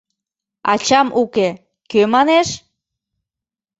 [0.71, 1.49] «Ачам уке»—
[1.91, 2.47] кӧ манеш?